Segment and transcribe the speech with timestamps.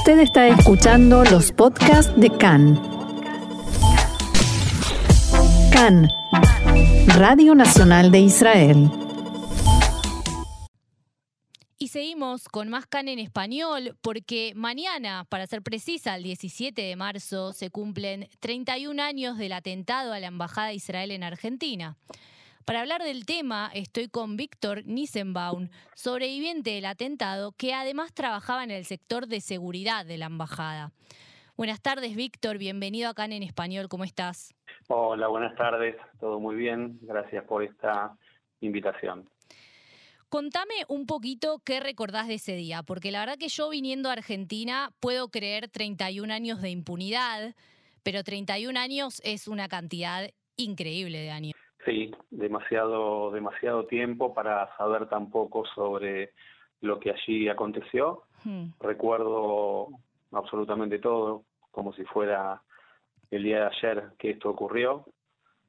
[0.00, 2.80] Usted está escuchando los podcasts de CAN.
[5.70, 6.08] CAN,
[7.18, 8.90] Radio Nacional de Israel.
[11.76, 16.96] Y seguimos con más CAN en español porque mañana, para ser precisa, el 17 de
[16.96, 21.98] marzo, se cumplen 31 años del atentado a la Embajada de Israel en Argentina.
[22.70, 28.70] Para hablar del tema, estoy con Víctor Nissenbaum, sobreviviente del atentado, que además trabajaba en
[28.70, 30.92] el sector de seguridad de la embajada.
[31.56, 32.58] Buenas tardes, Víctor.
[32.58, 33.88] Bienvenido acá en Español.
[33.88, 34.54] ¿Cómo estás?
[34.86, 35.96] Hola, buenas tardes.
[36.20, 36.96] Todo muy bien.
[37.02, 38.16] Gracias por esta
[38.60, 39.28] invitación.
[40.28, 44.12] Contame un poquito qué recordás de ese día, porque la verdad que yo viniendo a
[44.12, 47.56] Argentina puedo creer 31 años de impunidad,
[48.04, 51.59] pero 31 años es una cantidad increíble de años.
[51.84, 56.32] Sí, demasiado, demasiado tiempo para saber tan poco sobre
[56.80, 58.24] lo que allí aconteció.
[58.44, 58.66] Hmm.
[58.80, 59.88] Recuerdo
[60.32, 62.62] absolutamente todo, como si fuera
[63.30, 65.06] el día de ayer que esto ocurrió.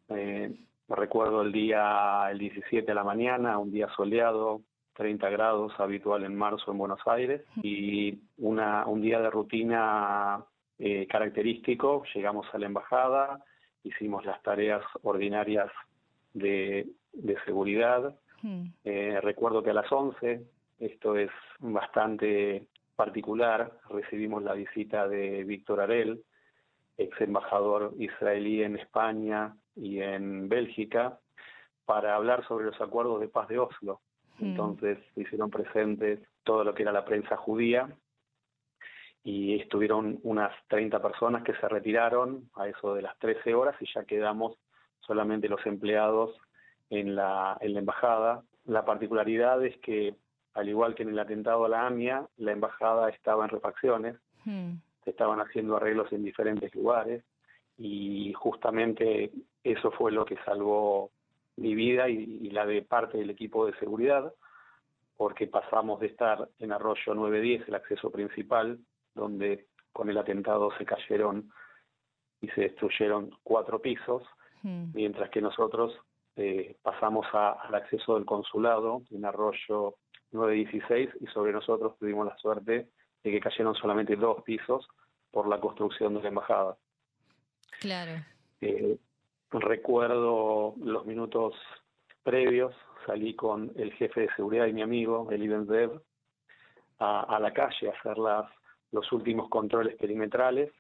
[0.10, 0.54] Eh,
[0.90, 4.62] recuerdo el día el 17 de la mañana, un día soleado,
[4.96, 7.62] 30 grados, habitual en marzo en Buenos Aires, hmm.
[7.64, 10.44] y una, un día de rutina
[10.78, 12.04] eh, característico.
[12.14, 13.46] Llegamos a la embajada,
[13.84, 15.72] hicimos las tareas ordinarias
[16.34, 16.88] de,
[17.46, 18.16] seguridad.
[18.42, 18.66] Hmm.
[18.84, 20.44] Eh, recuerdo que a las 11,
[20.80, 22.66] esto es bastante
[22.96, 26.24] particular, recibimos la visita de Víctor Arel,
[26.98, 31.20] ex embajador israelí en España y en Bélgica,
[31.86, 34.02] para hablar sobre los acuerdos de paz de Oslo.
[34.40, 34.46] Hmm.
[34.46, 37.90] Entonces hicieron presentes todo lo que era la prensa judía
[39.24, 43.86] y estuvieron unas 30 personas que se retiraron a eso de las 13 horas y
[43.94, 44.58] ya quedamos
[45.12, 46.34] solamente los empleados
[46.90, 48.44] en la, en la embajada.
[48.66, 50.16] La particularidad es que,
[50.54, 54.72] al igual que en el atentado a la AMIA, la embajada estaba en refacciones, hmm.
[55.04, 57.26] se estaban haciendo arreglos en diferentes lugares
[57.78, 59.32] y justamente
[59.66, 61.12] eso fue lo que salvó
[61.58, 64.34] mi vida y, la de parte del equipo de seguridad,
[65.18, 68.80] porque pasamos de estar en Arroyo 910, el acceso principal,
[69.14, 71.52] donde con el atentado se cayeron
[72.40, 74.24] y se destruyeron cuatro pisos,
[74.64, 75.94] Mientras que nosotros
[76.36, 79.96] eh, pasamos al acceso del consulado en Arroyo
[80.32, 82.90] 916 y sobre nosotros tuvimos la suerte
[83.24, 84.88] de que cayeron solamente dos pisos
[85.32, 86.78] por la construcción de la embajada.
[87.80, 88.24] Claro.
[88.62, 88.98] Eh,
[89.52, 91.56] recuerdo los minutos
[92.24, 92.74] previos,
[93.06, 96.02] salí con el jefe de seguridad y mi amigo, el Dev,
[97.00, 98.46] a, a la calle a hacer las,
[98.92, 100.72] los últimos controles perimetrales.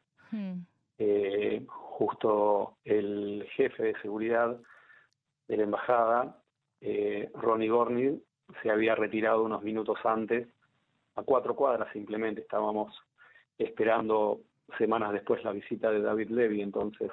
[1.03, 4.55] Eh, justo el jefe de seguridad
[5.47, 6.37] de la embajada,
[6.79, 8.21] eh, Ronnie Gorney,
[8.61, 10.47] se había retirado unos minutos antes,
[11.15, 12.95] a cuatro cuadras simplemente, estábamos
[13.57, 14.41] esperando
[14.77, 17.09] semanas después la visita de David Levy, entonces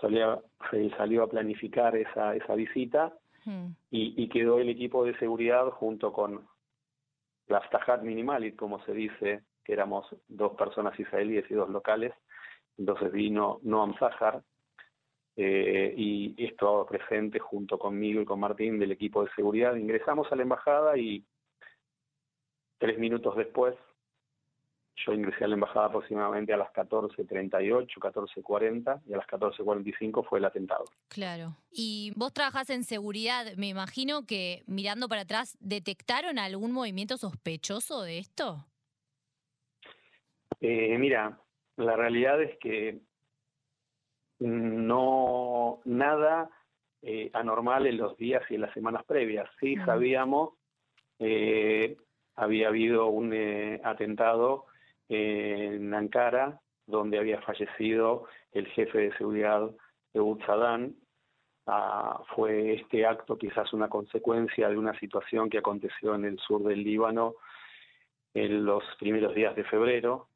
[0.00, 3.68] se salió a planificar esa, esa visita hmm.
[3.92, 6.44] y, quedó el equipo de seguridad junto con
[7.46, 12.12] la Stahat Minimalit, como se dice, que éramos dos personas israelíes y dos locales,
[12.78, 14.42] entonces vino Noam Zahar
[15.36, 19.74] eh, y esto presente junto conmigo y con Martín del equipo de seguridad.
[19.76, 21.24] Ingresamos a la embajada y
[22.78, 23.74] tres minutos después
[25.06, 30.38] yo ingresé a la embajada aproximadamente a las 14.38, 14.40 y a las 14.45 fue
[30.38, 30.84] el atentado.
[31.08, 31.56] Claro.
[31.70, 38.02] Y vos trabajás en seguridad, me imagino que mirando para atrás, ¿detectaron algún movimiento sospechoso
[38.02, 38.64] de esto?
[40.60, 41.38] Eh, mira,
[41.78, 42.98] la realidad es que
[44.40, 46.50] no nada
[47.02, 49.48] eh, anormal en los días y en las semanas previas.
[49.60, 50.54] Sí sabíamos,
[51.20, 51.96] eh,
[52.34, 54.66] había habido un eh, atentado
[55.08, 59.70] en Ankara donde había fallecido el jefe de seguridad
[60.12, 60.94] de Saddam.
[61.66, 66.64] Ah, fue este acto quizás una consecuencia de una situación que aconteció en el sur
[66.64, 67.34] del Líbano
[68.34, 70.28] en los primeros días de febrero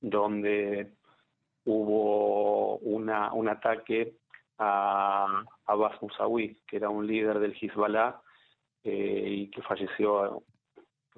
[0.00, 0.92] donde
[1.64, 4.14] hubo una, un ataque
[4.58, 8.20] a Abbas Musawi, que era un líder del Hezbollah
[8.84, 10.42] eh, y que falleció,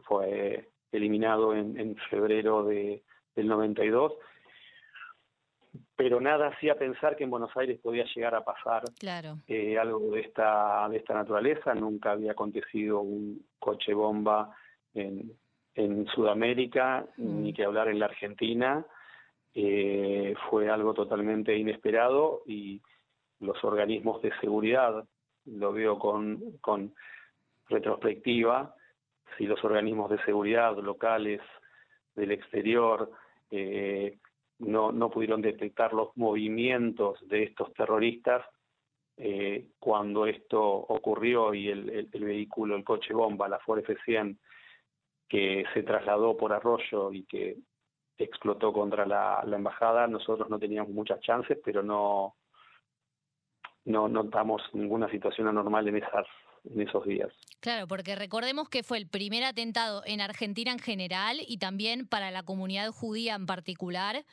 [0.05, 3.03] fue eliminado en, en febrero de,
[3.35, 4.13] del 92.
[5.95, 8.85] Pero nada hacía pensar que en Buenos Aires podía llegar a pasar
[9.47, 11.75] eh, algo de esta, de esta naturaleza.
[11.75, 14.57] Nunca había acontecido un coche bomba
[14.95, 15.33] en,
[15.75, 17.43] en Sudamérica, mm.
[17.43, 18.85] ni que hablar en la Argentina.
[19.55, 22.81] Eh, fue algo totalmente inesperado y
[23.41, 25.05] los organismos de seguridad,
[25.47, 26.95] lo veo con, con
[27.69, 28.75] retrospectiva,
[29.37, 31.41] si los organismos de seguridad locales
[32.15, 33.11] del exterior
[33.51, 34.19] eh,
[34.59, 38.45] no, no pudieron detectar los movimientos de estos terroristas
[39.17, 44.37] eh, cuando esto ocurrió y el, vehículo, el coche bomba, la Ford F100,
[45.31, 47.57] que se trasladó por arroyo y que
[48.19, 52.35] explotó contra la, embajada, nosotros no teníamos muchas chances, pero no,
[53.85, 56.27] no notamos ninguna situación anormal en esas
[56.65, 57.33] en esos días.
[57.61, 62.31] Claro, porque recordemos que fue el primer atentado en Argentina en general y también para
[62.31, 64.27] la comunidad judía en particular.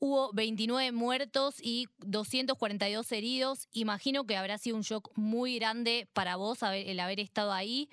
[0.00, 3.68] Hubo 29 muertos y 242 heridos.
[3.72, 7.88] Imagino que habrá sido un shock muy grande para vos el haber estado ahí.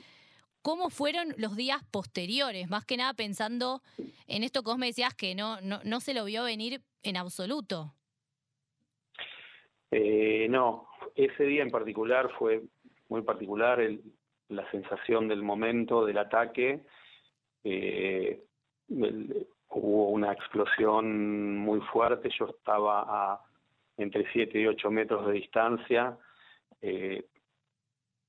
[0.66, 2.68] ¿Cómo fueron los días posteriores?
[2.72, 3.84] Más que nada pensando
[4.28, 7.94] en esto que vos me decías que no, no, se lo vio venir en absoluto.
[9.92, 12.64] Eh, no, ese día en particular fue
[13.10, 13.80] muy particular
[14.50, 16.82] la sensación del momento del ataque.
[17.64, 18.42] Eh,
[18.90, 23.42] hubo una explosión muy fuerte, yo estaba a
[23.98, 26.18] entre 7 y 8 metros de distancia,
[26.82, 27.24] eh,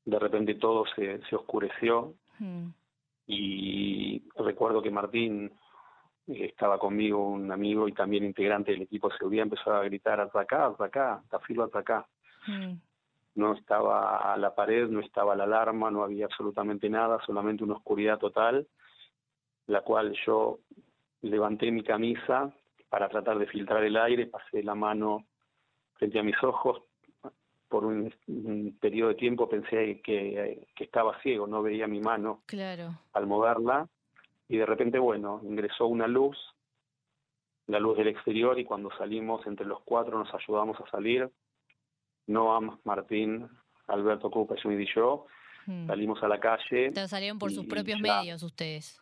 [0.05, 2.69] de repente todo se, se oscureció hmm.
[3.27, 5.53] y recuerdo que Martín
[6.27, 10.21] eh, estaba conmigo, un amigo y también integrante del equipo de seguridad, empezó a gritar,
[10.21, 12.07] hasta acá, hasta acá, Tafilo, hasta acá.
[12.47, 12.75] Hmm
[13.37, 18.19] no estaba la pared, no estaba la alarma, no había absolutamente nada, solamente una oscuridad
[18.19, 18.67] total,
[19.67, 20.61] la cual yo
[21.21, 22.53] levanté mi camisa
[22.89, 25.27] para tratar de filtrar el aire, pasé la mano
[25.95, 26.83] frente a mis ojos,
[27.69, 28.13] por un,
[28.81, 32.99] periodo de tiempo pensé que, que, estaba ciego, no veía mi mano claro.
[33.13, 33.89] al moverla,
[34.49, 36.37] y de repente, bueno, ingresó una luz,
[37.67, 41.29] la luz del exterior, y cuando salimos entre los cuatro nos ayudamos a salir,
[42.29, 43.49] Noam, Martín,
[43.89, 45.27] Alberto Cupa, y yo,
[45.67, 45.87] hmm.
[45.87, 46.87] salimos a la calle.
[46.87, 49.01] Entonces salieron por sus propios medios ustedes.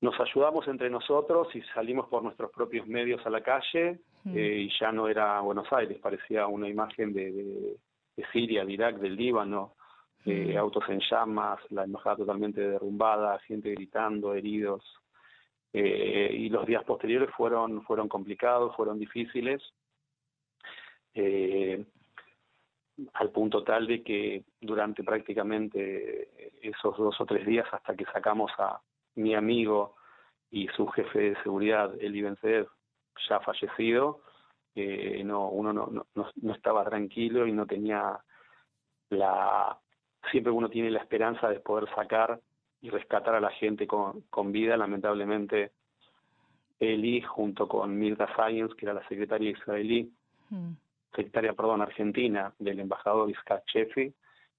[0.00, 4.78] Nos ayudamos entre nosotros y salimos por nuestros propios medios a la calle eh, y
[4.80, 7.76] ya no era Buenos Aires, parecía una imagen de,
[8.32, 9.74] Siria, de Irak, del Líbano,
[10.58, 14.82] autos en llamas, la embajada totalmente derrumbada, gente gritando, heridos.
[15.72, 19.60] Eh, y los días posteriores fueron, fueron complicados, fueron difíciles.
[21.12, 21.84] Eh,
[23.14, 26.28] al punto tal de que durante prácticamente
[26.62, 28.80] esos dos o tres días hasta que sacamos a
[29.16, 29.96] mi amigo
[30.50, 32.68] y su jefe de seguridad, Eli Benzedev,
[33.28, 34.20] ya fallecido,
[34.74, 38.18] eh, no, uno no, no, no, estaba tranquilo y no tenía
[39.10, 39.78] la...
[40.30, 42.40] Siempre uno tiene la esperanza de poder sacar
[42.80, 44.76] y rescatar a la gente con, con vida.
[44.76, 45.72] Lamentablemente,
[46.80, 50.12] Eli, junto con Mirta Science, que era la secretaria israelí,
[50.50, 50.72] mm
[51.14, 54.12] secretaria, perdón, argentina del embajador Iskat Chefi,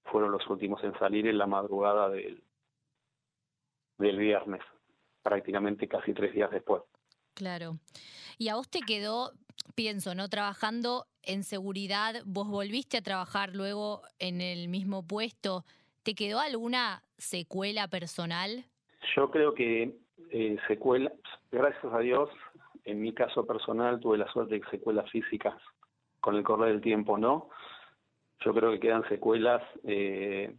[0.04, 2.42] fueron los últimos en salir en la madrugada del,
[3.98, 4.62] del viernes,
[5.22, 6.82] prácticamente casi tres días después.
[7.36, 7.76] Claro.
[8.38, 9.32] Y a vos te quedó,
[9.74, 10.28] pienso, ¿no?
[10.28, 15.64] Trabajando en seguridad, vos volviste a trabajar luego en el mismo puesto.
[16.02, 18.64] ¿Te quedó alguna secuela personal?
[19.14, 19.94] Yo creo que
[20.30, 21.12] eh, secuelas,
[21.52, 22.30] gracias a Dios,
[22.84, 25.54] en mi caso personal tuve la suerte de secuelas físicas
[26.20, 27.50] con el correr del tiempo no.
[28.44, 30.54] Yo creo que quedan secuelas eh,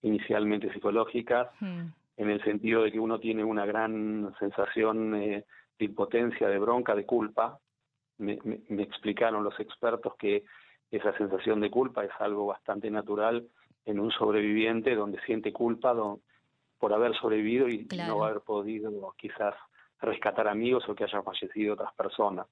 [0.00, 1.88] inicialmente psicológicas, hmm.
[2.16, 5.44] En el sentido de que uno tiene una gran sensación eh,
[5.78, 7.58] de impotencia, de bronca, de culpa.
[8.18, 8.38] Me,
[8.68, 10.44] explicaron los expertos que
[10.90, 13.46] esa sensación de culpa es algo bastante natural
[13.84, 15.94] en un sobreviviente donde siente culpa
[16.78, 19.54] por haber sobrevivido y no haber podido quizás
[20.00, 22.46] rescatar amigos o que hayan fallecido otras personas.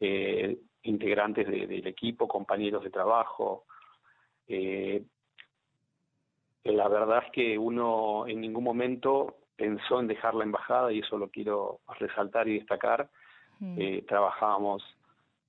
[0.00, 3.64] Eh, integrantes del equipo, compañeros de trabajo.
[4.46, 5.02] Eh,
[6.72, 11.18] la verdad es que uno en ningún momento pensó en dejar la embajada y eso
[11.18, 13.10] lo quiero resaltar y destacar.
[13.60, 13.80] Mm.
[13.80, 14.82] Eh, trabajábamos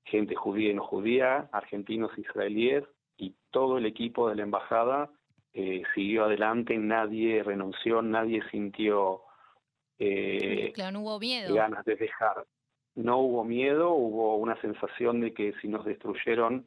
[0.04, 2.84] gente judía y no judía, argentinos, israelíes
[3.18, 5.10] y todo el equipo de la embajada
[5.54, 9.22] eh, siguió adelante, nadie renunció, nadie sintió
[10.74, 11.54] claro, no hubo miedo.
[11.54, 12.46] ganas de dejar
[13.00, 16.66] no hubo miedo, hubo una sensación de que si nos destruyeron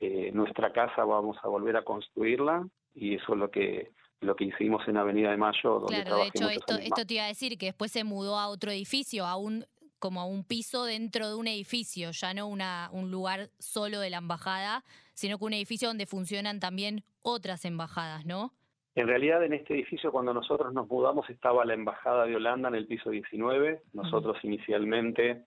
[0.00, 4.44] eh, nuestra casa vamos a volver a construirla y eso es lo que lo que
[4.44, 5.80] hicimos en Avenida de Mayo.
[5.80, 8.48] Donde claro, de hecho esto, esto te iba a decir que después se mudó a
[8.48, 9.66] otro edificio, a un
[9.98, 14.10] como a un piso dentro de un edificio, ya no una, un lugar solo de
[14.10, 14.82] la embajada,
[15.14, 18.52] sino que un edificio donde funcionan también otras embajadas, ¿no?
[18.96, 22.74] En realidad en este edificio cuando nosotros nos mudamos estaba la embajada de Holanda en
[22.74, 23.82] el piso 19.
[23.92, 25.44] Nosotros inicialmente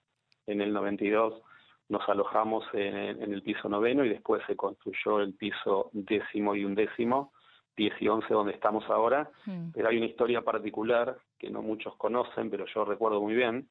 [0.48, 1.42] en el 92
[1.90, 7.34] nos alojamos en, el piso noveno y después se construyó el piso décimo y undécimo,
[7.78, 9.72] 10 y 11 donde estamos ahora, hmm.
[9.74, 13.68] pero hay una historia particular que no muchos conocen, pero yo recuerdo muy bien,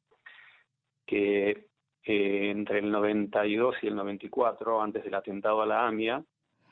[1.06, 1.68] que
[2.04, 6.22] eh, entre el 92 y el 94, antes del atentado a la AMIA,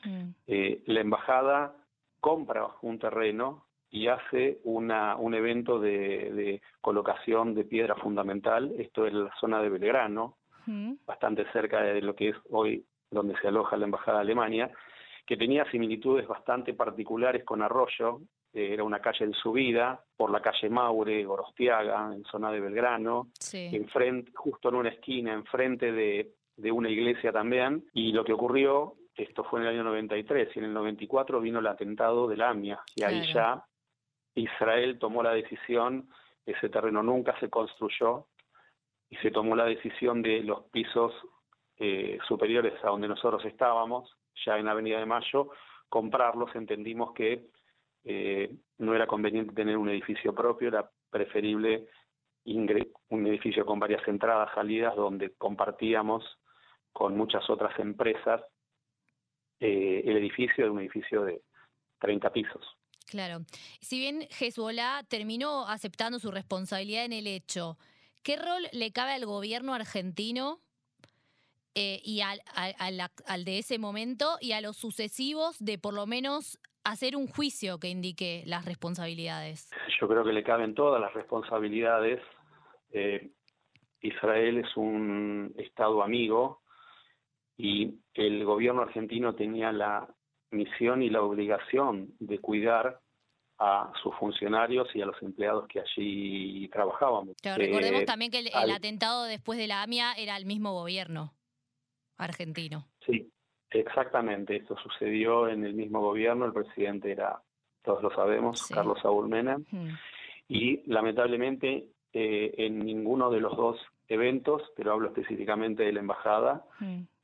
[0.03, 0.29] mm.
[0.45, 1.75] eh, la embajada
[2.19, 9.13] compra un terreno y hace una, un evento de, colocación de piedra fundamental, esto es
[9.13, 10.37] la zona de Belgrano,
[10.67, 10.93] mm.
[11.05, 14.71] bastante cerca de lo que es hoy donde se aloja la embajada de Alemania,
[15.25, 18.21] que tenía similitudes bastante particulares con Arroyo,
[18.53, 24.31] era una calle en subida, por la calle Maure, Gorostiaga, en zona de Belgrano, enfrente,
[24.35, 29.43] justo en una esquina, enfrente de, de una iglesia también, y lo que ocurrió, esto
[29.43, 32.79] fue en el año 93, y en el 94 vino el atentado de la AMIA,
[32.95, 33.63] y ahí ya
[34.35, 36.09] Israel tomó la decisión,
[36.45, 38.27] ese terreno nunca se construyó,
[39.09, 41.13] y se tomó la decisión de los pisos
[41.77, 44.15] eh, superiores a donde nosotros estábamos,
[44.45, 45.51] ya en Avenida de Mayo,
[45.89, 47.47] comprarlos, entendimos que
[48.03, 51.87] eh, no era conveniente tener un edificio propio, era preferible
[52.45, 56.23] un edificio con varias entradas, salidas, donde compartíamos
[56.91, 58.41] con muchas otras empresas
[59.59, 61.41] eh, el edificio de un edificio de
[61.99, 62.65] 30 pisos.
[63.09, 63.45] Claro.
[63.79, 67.77] Si bien Hezbollah terminó aceptando su responsabilidad en el hecho,
[68.23, 70.59] ¿qué rol le cabe al gobierno argentino
[71.75, 76.59] eh, y al, al, de ese momento y a los sucesivos de por lo menos
[76.83, 79.69] hacer un juicio que indique las responsabilidades?
[79.99, 82.21] Yo creo que le caben todas las responsabilidades.
[82.91, 83.31] Eh,
[84.01, 86.61] Israel es un Estado amigo
[87.57, 90.07] y el gobierno argentino tenía la
[90.51, 92.99] misión y la obligación de cuidar
[93.57, 97.33] a sus funcionarios y a los empleados que allí trabajaban.
[97.43, 101.33] recordemos eh, también que el, atentado después de la AMIA era el mismo gobierno
[102.23, 102.87] argentino.
[103.05, 103.29] Sí,
[103.69, 104.55] exactamente.
[104.55, 106.45] Esto sucedió en el mismo gobierno.
[106.45, 107.41] El presidente era,
[107.83, 109.65] todos lo sabemos, Carlos Saúl Menem.
[110.47, 116.65] Y lamentablemente eh, en ninguno de los dos eventos, pero hablo específicamente de la embajada,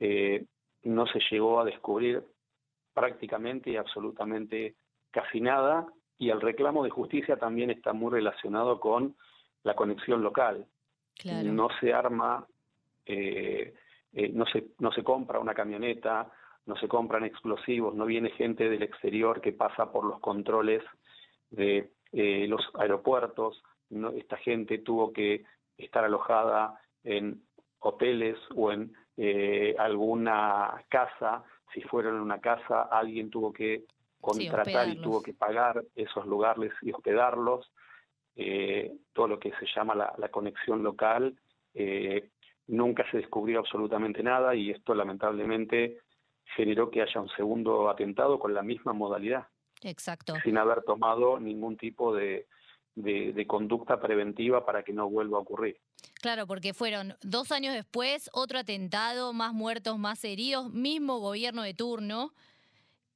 [0.00, 0.44] eh,
[0.82, 2.24] no se llegó a descubrir
[2.94, 4.74] prácticamente y absolutamente
[5.10, 5.86] casi nada.
[6.18, 9.14] Y el reclamo de justicia también está muy relacionado con
[9.62, 10.66] la conexión local.
[11.24, 12.46] No se arma
[13.06, 13.74] eh,
[14.20, 16.30] eh, no, se, no se compra una camioneta,
[16.66, 20.82] no se compran explosivos, no viene gente del exterior que pasa por los controles
[21.48, 23.62] de eh, los aeropuertos,
[24.14, 25.44] esta gente tuvo que
[25.78, 27.42] estar alojada en
[27.78, 33.84] hoteles o en eh, alguna casa, si fueron en una casa alguien tuvo que
[34.20, 37.72] contratar y tuvo que pagar esos lugares y hospedarlos,
[39.12, 41.34] todo lo que se llama la, la conexión local,
[42.70, 45.98] nunca se descubrió absolutamente nada y esto lamentablemente
[46.56, 49.46] generó que haya un segundo atentado con la misma modalidad.
[49.82, 50.34] Exacto.
[50.44, 52.46] Sin haber tomado ningún tipo de,
[52.94, 55.78] de, conducta preventiva para que no vuelva a ocurrir.
[56.20, 61.74] Claro, porque fueron dos años después, otro atentado, más muertos, más heridos, mismo gobierno de
[61.74, 62.32] turno.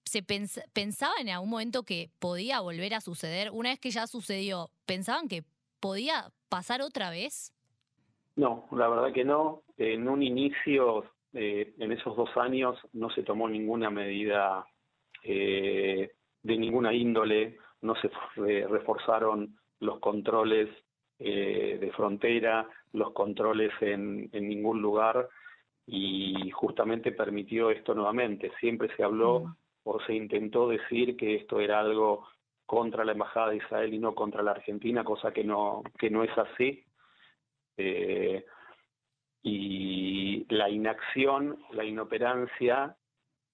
[0.05, 3.51] ¿Se pensaba en algún momento que podía volver a suceder?
[3.51, 5.45] Una vez que ya sucedió, ¿pensaban que
[5.81, 7.54] podía pasar otra vez?
[8.37, 9.63] No, la verdad que no.
[9.77, 14.67] En un inicio, eh, en esos dos años, no se tomó ninguna medida
[15.23, 16.11] eh,
[16.43, 18.11] de ninguna índole, no se
[18.67, 20.69] reforzaron los controles
[21.19, 25.29] eh, de frontera, los controles en, en, ningún lugar
[25.87, 28.51] y justamente permitió esto nuevamente.
[28.59, 32.27] Siempre se habló o se intentó decir que esto era algo
[32.67, 36.25] contra la Embajada de Israel y no contra la Argentina, cosa que no, que no
[36.25, 36.85] es así.
[37.77, 38.45] Eh,
[39.43, 42.97] y la inacción, la inoperancia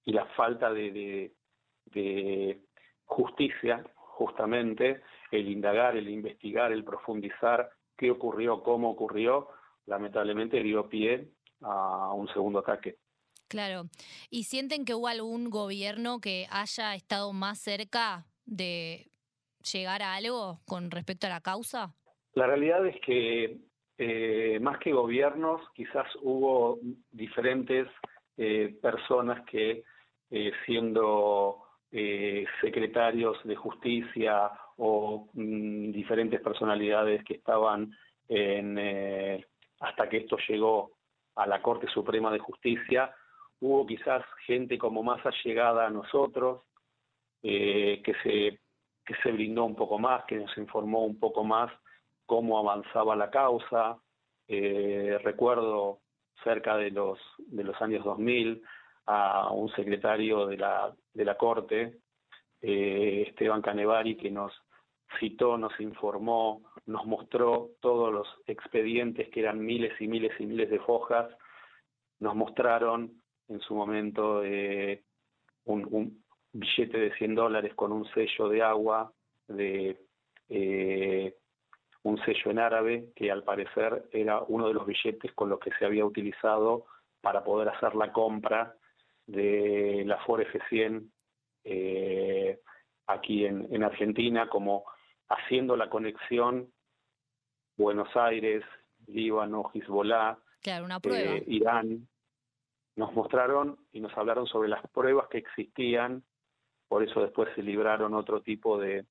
[0.05, 1.33] y la falta de,
[3.05, 9.49] justicia, justamente, el indagar, el investigar, el profundizar qué ocurrió, cómo ocurrió,
[9.87, 12.99] lamentablemente dio pie a un segundo ataque.
[13.49, 13.87] Claro.
[14.31, 19.11] ¿Y sienten que hubo algún gobierno que haya estado más cerca de
[19.73, 21.93] llegar a algo con respecto a la causa?
[22.35, 23.59] La realidad es que
[24.03, 26.79] eh, más que gobiernos, quizás hubo
[27.13, 27.87] diferentes
[28.39, 29.85] eh, personas que
[30.31, 31.67] eh, siendo
[32.63, 37.91] secretarios de justicia o mm, diferentes personalidades que estaban
[39.81, 40.93] hasta que esto llegó
[41.35, 43.15] a la Corte Suprema de Justicia,
[43.61, 46.63] hubo quizás gente como más allegada a nosotros,
[47.43, 48.61] que, se,
[49.05, 51.71] que se brindó un poco más, que nos informó un poco más
[52.31, 53.99] cómo avanzaba la causa.
[54.47, 55.99] Eh, recuerdo
[56.45, 57.19] cerca de los,
[57.81, 58.63] años 2000
[59.07, 61.99] a un secretario de la, Corte,
[62.63, 64.53] eh, Esteban Canevari, que nos,
[65.19, 70.71] citó, nos informó, nos mostró todos los expedientes que eran miles y miles y miles
[70.71, 71.29] de fojas,
[72.21, 73.11] nos mostraron
[73.49, 75.03] en su momento eh,
[75.65, 76.23] un,
[76.53, 79.13] billete de 100 dólares con un sello de agua,
[79.49, 79.99] de
[82.03, 85.71] un sello en árabe, que al parecer era uno de los billetes con los que
[85.79, 86.87] se había utilizado
[87.21, 88.75] para poder hacer la compra
[89.27, 91.11] de la Ford F100
[91.65, 92.61] eh,
[93.07, 94.85] aquí en, Argentina, como
[95.29, 96.73] haciendo la conexión
[97.77, 98.65] Buenos Aires,
[99.07, 102.09] Líbano, Hezbollah, eh, Irán.
[102.97, 106.23] Nos mostraron y nos hablaron sobre las pruebas que existían,
[106.89, 109.07] por eso después se libraron otro tipo de,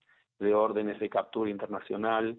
[0.53, 2.37] órdenes de captura internacional.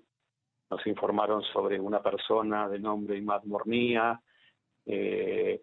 [0.70, 4.20] Nos informaron sobre una persona de nombre Imad Mornía.
[4.86, 5.62] Eh,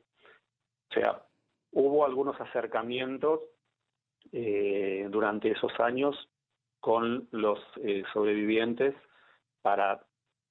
[0.90, 1.24] o sea,
[1.72, 3.42] hubo algunos acercamientos
[4.32, 6.16] eh, durante esos años
[6.80, 8.96] con los eh, sobrevivientes
[9.62, 10.06] para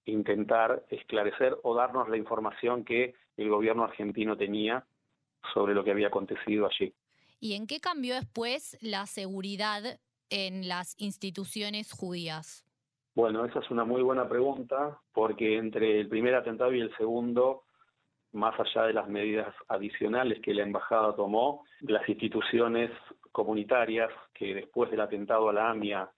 [0.06, 4.86] intentar esclarecer o darnos la información que el gobierno argentino tenía
[5.52, 6.94] sobre lo que había acontecido allí.
[7.40, 12.65] ¿Y en qué cambió después la seguridad en las instituciones judías?
[13.16, 17.62] Bueno, esa es una muy buena pregunta, porque entre el primer atentado y el segundo
[18.32, 22.90] más allá de las medidas adicionales que la embajada tomó, las instituciones
[23.32, 26.10] comunitarias que después del atentado a la AMIA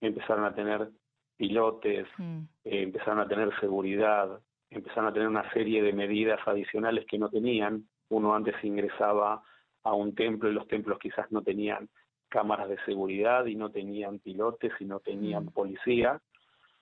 [0.00, 0.90] empezaron a tener
[1.36, 2.38] pilotes, mm.
[2.64, 7.30] eh, empezaron a tener seguridad, empezaron a tener una serie de medidas adicionales que no
[7.30, 7.84] tenían.
[8.10, 9.42] Uno antes ingresaba
[9.82, 11.88] a un templo y los templos quizás no tenían
[12.28, 15.50] cámaras de seguridad y no tenían pilotes y no tenían mm.
[15.50, 16.20] policía.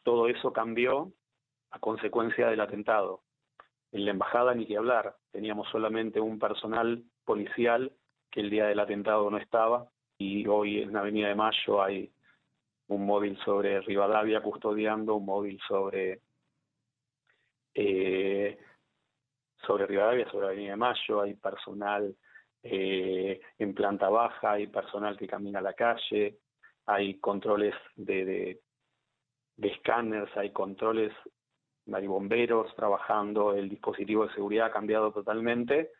[0.03, 1.13] Todo eso cambió
[1.71, 3.23] a consecuencia del atentado.
[3.93, 7.93] En la embajada ni que hablar, teníamos solamente un personal policial
[8.31, 12.13] que el día del atentado no estaba y hoy en la Avenida de Mayo hay
[12.89, 16.21] un móvil sobre Rivadavia custodiando, un móvil sobre
[17.75, 18.59] eh,
[19.67, 22.15] sobre Rivadavia, sobre Avenida de Mayo, hay personal
[22.63, 26.39] eh, en planta baja, hay personal que camina a la calle,
[26.87, 28.61] hay controles de,
[29.63, 31.13] de escáneres, hay controles
[31.93, 35.91] hay bomberos trabajando, el dispositivo de seguridad ha cambiado totalmente,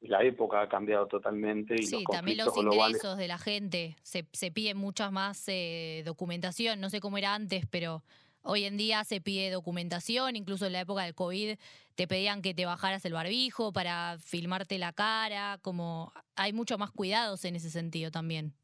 [0.00, 1.74] la época ha cambiado totalmente.
[1.74, 6.80] Y sí, también los ingresos de la gente, se, se pide mucha más eh, documentación,
[6.80, 8.02] no sé cómo era antes, pero
[8.42, 11.56] hoy en día se pide documentación, incluso en la época del COVID
[11.94, 16.90] te pedían que te bajaras el barbijo para filmarte la cara, como hay mucho más
[16.90, 18.54] cuidados en ese sentido también.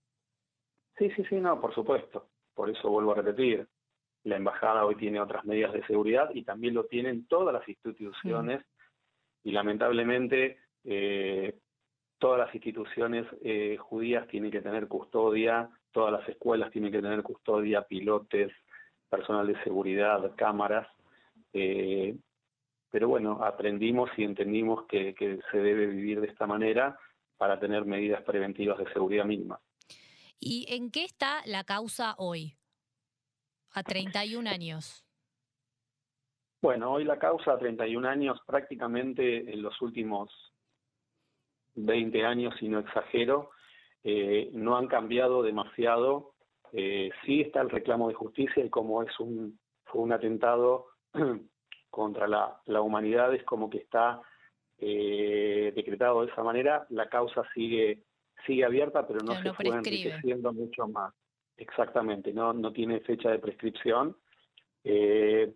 [0.99, 2.29] Sí, sí, sí, no, por supuesto.
[2.55, 3.69] Por eso vuelvo a repetir,
[4.25, 8.65] la embajada hoy tiene otras medidas de seguridad y también lo tienen todas las instituciones
[9.45, 11.59] y lamentablemente eh,
[12.19, 17.23] todas las instituciones eh, judías tienen que tener custodia, todas las escuelas tienen que tener
[17.23, 18.53] custodia, pilotes,
[19.09, 20.87] personal de seguridad, cámaras.
[21.53, 22.17] Eh,
[22.91, 26.99] pero bueno, aprendimos y entendimos que, que se debe vivir de esta manera
[27.37, 29.61] para tener medidas preventivas de seguridad mínimas.
[30.41, 32.55] ¿Y en qué está la causa hoy?
[33.75, 35.05] A 31 años?
[36.61, 40.31] Bueno, hoy la causa a 31 años prácticamente en los últimos
[41.75, 43.51] 20 años, si no exagero,
[44.03, 46.35] eh, no han cambiado demasiado.
[46.73, 50.89] Eh, sí está el reclamo de justicia y como es un, fue un atentado
[51.91, 54.21] contra la, la humanidad, es como que está
[54.79, 58.05] eh, decretado de esa manera, la causa sigue
[58.47, 61.13] sigue abierta, pero no se fue enriqueciendo mucho más.
[61.59, 64.17] Exactamente, no, no tiene fecha de prescripción.
[64.85, 65.53] Eh,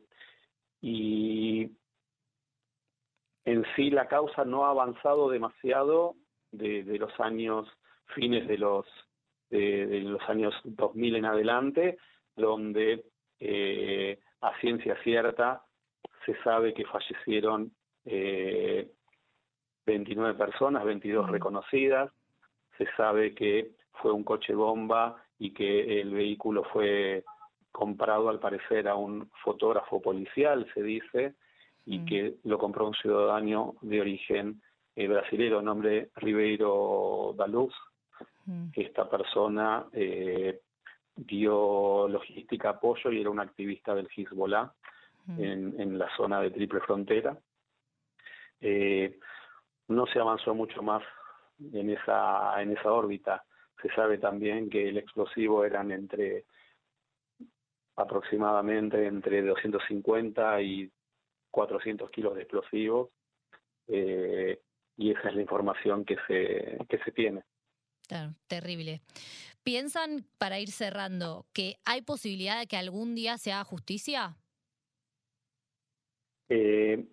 [0.81, 1.71] y
[3.45, 6.17] en sí la causa no ha avanzado demasiado
[6.51, 7.69] de, los años,
[8.15, 8.85] fines de los,
[9.49, 11.99] de, los años 2000 en adelante,
[12.35, 13.05] donde
[13.39, 15.63] eh, a ciencia cierta
[16.27, 17.73] se sabe que fallecieron
[18.05, 18.91] eh,
[19.87, 22.11] 29 personas, 22 reconocidas,
[22.77, 27.25] se sabe que fue un coche bomba y que el vehículo fue
[27.73, 31.35] comprado al parecer a un fotógrafo policial, se dice,
[31.85, 32.07] y mm.
[32.07, 34.63] que lo compró un ciudadano de origen
[34.95, 37.75] eh, brasileño, nombre Ribeiro da Luz.
[38.47, 38.69] Mm.
[38.73, 40.61] Esta persona eh,
[41.17, 44.73] dio logística, apoyo y era un activista del Hezbollah
[45.27, 45.43] mm.
[45.43, 47.37] en, la zona de Triple Frontera.
[48.61, 49.19] Eh,
[49.89, 51.03] no se avanzó mucho más
[51.73, 53.45] en esa, en esa órbita.
[53.83, 56.45] Se sabe también que el explosivo eran entre
[57.97, 60.91] aproximadamente entre 250 y
[61.51, 63.11] 400 kilos de explosivos
[63.89, 64.61] eh,
[64.97, 67.43] y esa es la información que se, que se tiene.
[68.09, 69.01] Claro, terrible.
[69.63, 74.37] ¿Piensan, para ir cerrando, que hay posibilidad de que algún día se haga justicia?
[76.49, 77.07] Eh,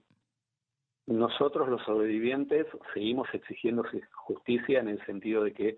[1.06, 5.76] nosotros los sobrevivientes seguimos exigiendo justicia en el sentido de que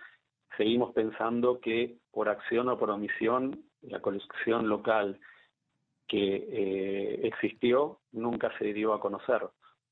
[0.58, 5.20] seguimos pensando que por acción o por omisión la colección local
[6.08, 9.42] que eh, existió nunca se dio a conocer,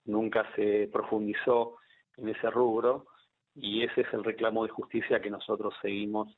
[0.06, 1.78] nunca se profundizó
[2.18, 3.06] en ese rubro
[3.56, 6.36] y ese es el reclamo de justicia que nosotros seguimos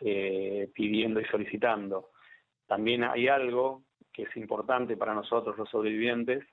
[0.00, 2.10] eh, pidiendo y solicitando.
[2.66, 6.44] También hay algo que es importante para nosotros los sobrevivientes,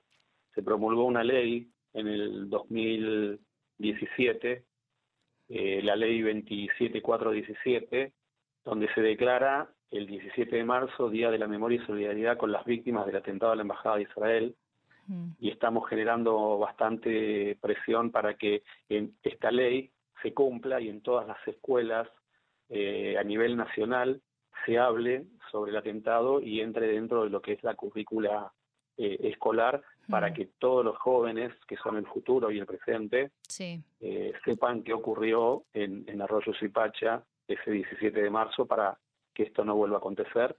[0.54, 4.64] se promulgó una ley en el 2017,
[5.48, 8.12] eh, la ley 27417,
[8.64, 12.64] donde se declara el 17 de marzo Día de la Memoria y Solidaridad con las
[12.64, 14.56] víctimas del atentado a la Embajada de Israel.
[15.06, 15.28] Mm.
[15.38, 19.90] Y estamos generando bastante presión para que en esta ley
[20.22, 22.08] se cumpla y en todas las escuelas
[22.68, 24.20] eh, a nivel nacional
[24.64, 28.52] se hable sobre el atentado y entre dentro de lo que es la currícula
[28.96, 33.32] eh, escolar para que todos los jóvenes, que son el futuro y el presente,
[34.00, 38.98] eh, sepan qué ocurrió en, en Arroyo Zipacha ese 17 de marzo para
[39.32, 40.56] que esto no vuelva a acontecer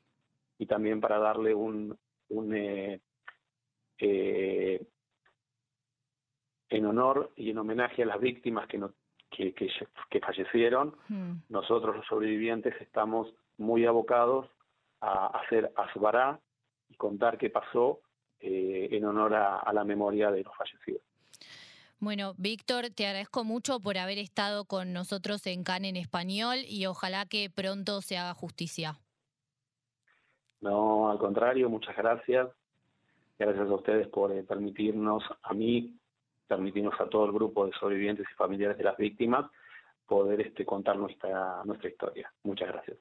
[0.58, 1.98] y también para darle un,
[2.30, 3.00] un eh,
[4.00, 4.86] eh,
[6.70, 8.94] en honor y en homenaje a las víctimas que, no,
[9.30, 10.96] que, que, fallecieron,
[11.50, 14.48] nosotros los sobrevivientes estamos muy abocados
[15.00, 16.40] a hacer asbará
[16.90, 18.02] y contar qué pasó
[18.40, 21.02] eh, en honor a, la memoria de los fallecidos.
[22.00, 26.86] Bueno, Víctor, te agradezco mucho por haber estado con nosotros en CAN en español y
[26.86, 29.00] ojalá que pronto se haga justicia.
[30.62, 32.50] No, al contrario, muchas gracias.
[33.40, 35.96] Gracias a ustedes por eh, permitirnos, a mí,
[36.48, 39.50] permitirnos a todo el grupo de sobrevivientes y familiares de las víctimas,
[40.08, 42.32] poder este, contar nuestra, nuestra historia.
[42.44, 42.98] Muchas gracias.